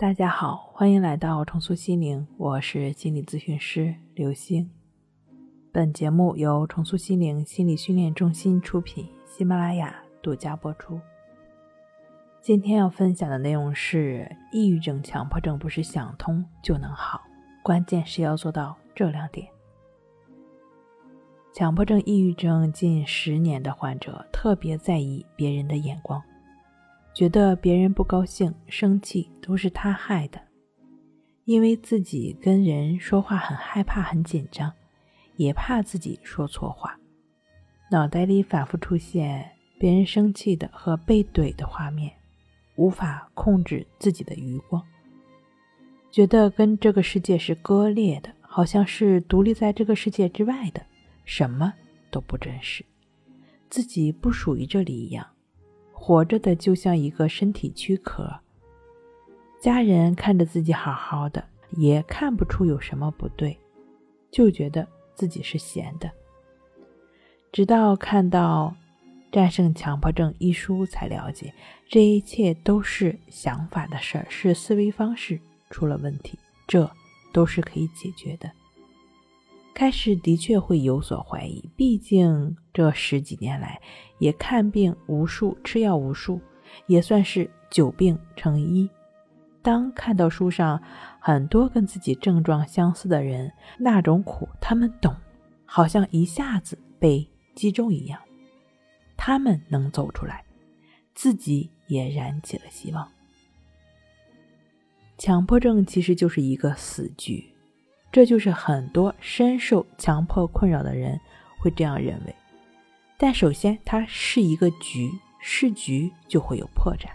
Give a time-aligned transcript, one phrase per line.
[0.00, 4.70] 大家好，欢迎来到重塑心灵，我是心理咨询师刘星。
[5.72, 9.92] 本节目由重塑心灵心理训练中心出品，喜马拉雅
[10.22, 11.00] 独家播出。
[12.40, 17.20] 今天要分享的内容是：抑郁症、强迫症不是想通就能好，
[17.64, 19.48] 关键是要做到这两点。
[21.52, 26.22] 强迫症、抑郁症近十年的患者特别在意别人的眼光。
[27.18, 30.40] 觉得别人不高兴、生气都是他害的，
[31.46, 34.72] 因为自己跟人说话很害怕、很紧张，
[35.34, 36.96] 也怕自己说错话，
[37.90, 39.50] 脑袋里反复出现
[39.80, 42.12] 别人生气的和被怼的画面，
[42.76, 44.80] 无法控制自己的余光，
[46.12, 50.86] 觉得跟这个世界是割裂的，好像是独立在这个世界之外的，
[51.24, 51.74] 什么
[52.12, 52.86] 都不真实，
[53.68, 55.26] 自己不属于这里一样。
[56.08, 58.34] 活着的就像一个身体躯壳，
[59.60, 63.54] 家人看着自己好好的，也看不出有什么不对，
[64.30, 66.10] 就觉得自己是闲的。
[67.52, 68.74] 直到看到
[69.34, 71.52] 《战胜强迫症》一书，才了解
[71.90, 76.90] 这一切都是想法的事儿，是思维方式出了问题，这
[77.34, 78.50] 都是可以解决的。
[79.78, 83.80] 开始的确会有所怀疑，毕竟这十几年来
[84.18, 86.40] 也看病无数，吃药无数，
[86.88, 88.90] 也算是久病成医。
[89.62, 90.82] 当看到书上
[91.20, 95.14] 很多跟自己症状相似的人，那种苦他们懂，
[95.64, 98.20] 好像一下子被击中一样。
[99.16, 100.44] 他们能走出来，
[101.14, 103.08] 自己也燃起了希望。
[105.16, 107.48] 强迫症其实就是一个死局。
[108.10, 111.20] 这就是很多深受强迫困扰的人
[111.58, 112.34] 会这样认为，
[113.16, 117.06] 但首先它是一个局，是局就会有破绽。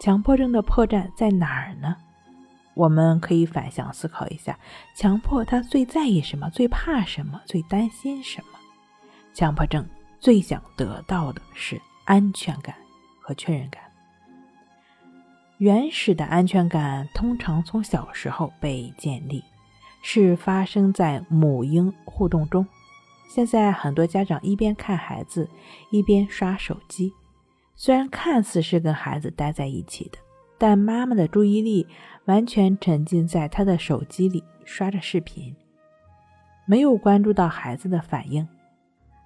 [0.00, 1.96] 强迫症的破绽在哪儿呢？
[2.74, 4.56] 我们可以反向思考一下：
[4.94, 6.48] 强迫他最在意什么？
[6.50, 7.42] 最怕什么？
[7.44, 8.58] 最担心什么？
[9.34, 9.84] 强迫症
[10.20, 12.74] 最想得到的是安全感
[13.20, 13.82] 和确认感。
[15.58, 19.42] 原始的安全感通常从小时候被建立，
[20.02, 22.64] 是发生在母婴互动中。
[23.28, 25.50] 现在很多家长一边看孩子，
[25.90, 27.12] 一边刷手机，
[27.74, 30.18] 虽然看似是跟孩子待在一起的，
[30.58, 31.84] 但妈妈的注意力
[32.26, 35.54] 完全沉浸在他的手机里刷着视频，
[36.66, 38.46] 没有关注到孩子的反应。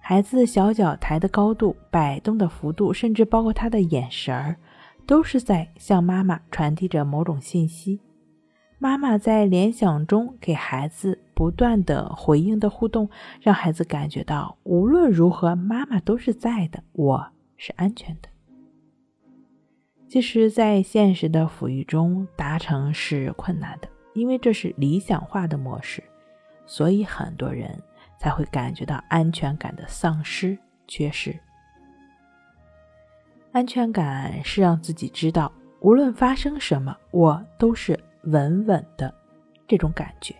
[0.00, 4.56] 孩子小脚抬的高度、摆动的幅度，甚至包括他的眼神儿。
[5.06, 8.00] 都是在向妈妈传递着某种信息，
[8.78, 18.28] 妈妈在联想中给孩子不断的回应的互动，让孩子感觉到无论如何妈妈都是在的，我是安全的。
[20.08, 26.02] 其实，在现实的抚育中达成是困难的，因为这是理想化的模式，
[26.66, 27.80] 所以很多人
[28.18, 31.38] 才会感觉到安全感的丧失、缺失。
[33.52, 35.50] 安全感是让自己知道，
[35.80, 39.12] 无论发生什么，我都是稳稳的。
[39.66, 40.34] 这种感觉，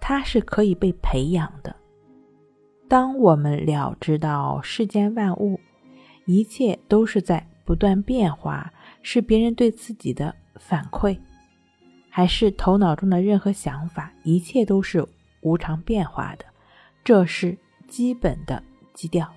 [0.00, 1.74] 它是可以被培养的。
[2.88, 5.58] 当我们了知到世间万物，
[6.26, 8.72] 一切都是在不断变化，
[9.02, 11.18] 是别人对自己的反馈，
[12.08, 15.04] 还是头脑中的任何想法，一切都是
[15.42, 16.44] 无常变化的。
[17.04, 17.56] 这是
[17.86, 18.62] 基本的
[18.94, 19.28] 基调。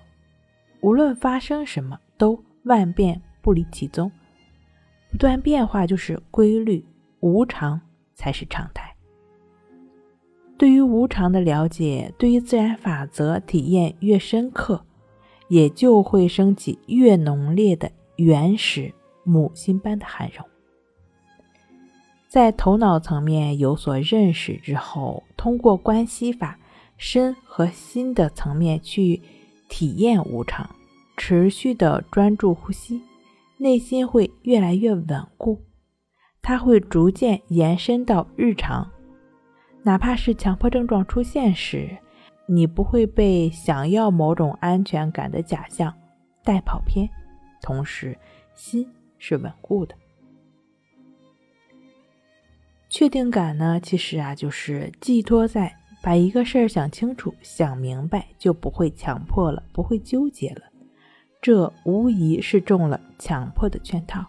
[0.80, 1.98] 无论发生什么。
[2.22, 4.08] 都万变不离其宗，
[5.10, 6.84] 不断变化就是规律，
[7.18, 7.80] 无常
[8.14, 8.94] 才是常态。
[10.56, 14.84] 对于无常的了解，对于自然法则体验越深刻，
[15.48, 18.94] 也就会升起越浓烈的原始
[19.24, 20.46] 母心般的涵容。
[22.28, 26.56] 在头脑层面有所认识之后，通过关系法
[26.96, 29.20] 身和心的层面去
[29.68, 30.70] 体验无常。
[31.16, 33.00] 持续的专注呼吸，
[33.58, 35.60] 内心会越来越稳固，
[36.40, 38.90] 它会逐渐延伸到日常。
[39.82, 41.96] 哪怕是强迫症状出现时，
[42.46, 45.92] 你不会被想要某种安全感的假象
[46.42, 47.08] 带跑偏，
[47.60, 48.16] 同时
[48.54, 48.88] 心
[49.18, 49.94] 是稳固的。
[52.88, 60.62] 确定感呢，其实啊，就是寄托在把一个事儿想清楚、想明白，就不会强迫了，不会纠结了。
[61.42, 64.24] 这无疑是中了强迫的圈套。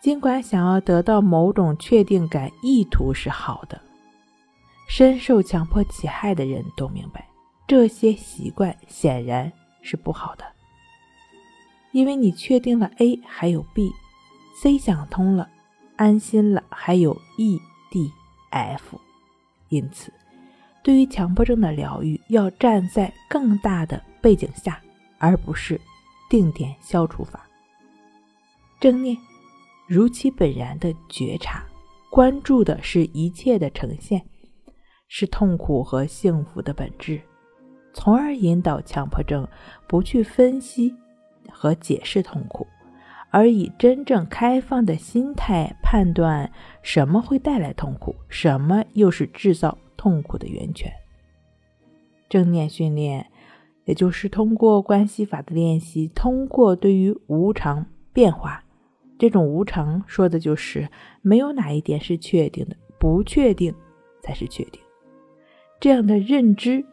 [0.00, 3.80] 尽管想要得到某种确定感，意图是好的，
[4.88, 7.26] 深受强迫其害的人都明白，
[7.66, 10.44] 这些习惯显然是不好的。
[11.92, 15.48] 因为你确定了 A 还有 B，C 想通了，
[15.94, 17.60] 安心了，还有 E、
[17.92, 18.10] D、
[18.50, 19.00] F。
[19.68, 20.12] 因此，
[20.82, 24.80] 对于强迫症的疗愈，要站在更大的背景下，
[25.24, 25.80] 而不是
[26.28, 27.48] 定点消除法。
[28.78, 29.16] 正念，
[29.88, 31.64] 如其本然的觉察，
[32.10, 34.20] 关注的是一切的呈现，
[35.08, 37.22] 是痛苦和幸福的本质，
[37.94, 39.48] 从而引导强迫症
[39.88, 40.94] 不去分析
[41.50, 42.66] 和解释痛苦，
[43.30, 50.92] 而以真正开放的心态判断什么会带来痛苦，什么又是制造痛苦的源泉。
[52.28, 53.30] 正念训练，
[53.84, 58.62] 也就是通过关系法的练习，通过对于无常变化。
[59.16, 60.88] 这种无常说的就是
[61.22, 63.72] 没有哪一点是确定的，不确定
[64.20, 64.80] 才是确定。
[65.78, 66.84] 这样的认知，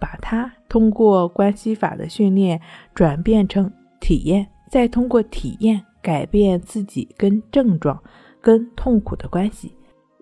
[0.00, 2.60] 把它通过关系法的训练
[2.94, 8.02] 转变成体验，再通过体验改变自己跟症状、
[8.40, 9.72] 跟痛苦的关系，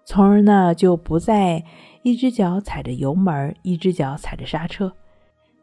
[0.04, 1.64] 从而呢就不再
[2.02, 4.92] 一只脚踩着油门，一只脚踩着刹车，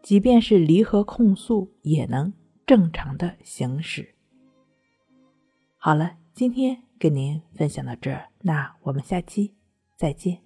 [0.03, 2.33] 即便是离合控速也能
[2.65, 4.13] 正常的行驶。
[5.77, 9.53] 好了，今天跟您分享到这儿，那我们下期
[9.95, 10.41] 再见。